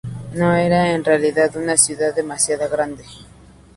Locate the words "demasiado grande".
2.15-3.03